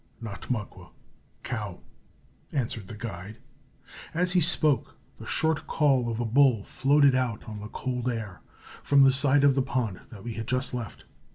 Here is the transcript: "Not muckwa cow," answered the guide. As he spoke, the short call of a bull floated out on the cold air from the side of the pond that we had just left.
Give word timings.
"Not 0.19 0.49
muckwa 0.49 0.89
cow," 1.43 1.81
answered 2.51 2.87
the 2.87 2.95
guide. 2.97 3.37
As 4.15 4.31
he 4.31 4.41
spoke, 4.41 4.95
the 5.19 5.27
short 5.27 5.67
call 5.67 6.09
of 6.09 6.19
a 6.19 6.25
bull 6.25 6.63
floated 6.63 7.13
out 7.13 7.43
on 7.43 7.59
the 7.59 7.67
cold 7.67 8.09
air 8.09 8.41
from 8.81 9.03
the 9.03 9.11
side 9.11 9.43
of 9.43 9.53
the 9.53 9.61
pond 9.61 10.01
that 10.09 10.23
we 10.23 10.33
had 10.33 10.47
just 10.47 10.73
left. 10.73 11.05